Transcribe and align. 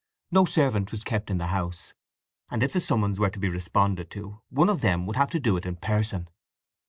No 0.31 0.45
servant 0.45 0.91
was 0.91 1.03
kept 1.03 1.29
in 1.29 1.37
the 1.37 1.45
house, 1.53 1.93
and 2.49 2.63
if 2.63 2.73
the 2.73 2.81
summons 2.81 3.19
were 3.19 3.29
to 3.29 3.37
be 3.37 3.49
responded 3.49 4.09
to 4.09 4.41
one 4.49 4.67
of 4.67 4.81
them 4.81 5.05
would 5.05 5.15
have 5.15 5.29
to 5.29 5.39
do 5.39 5.57
it 5.57 5.65
in 5.67 5.75
person. 5.75 6.27